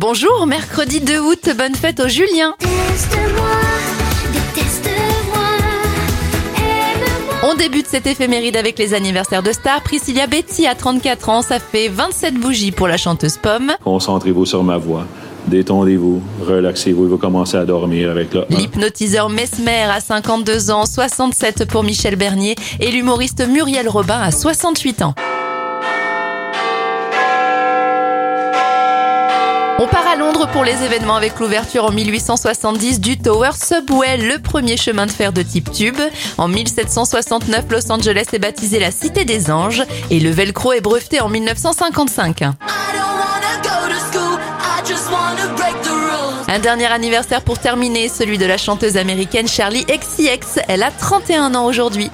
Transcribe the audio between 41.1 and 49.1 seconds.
en 1955. Un dernier anniversaire pour terminer, celui de la chanteuse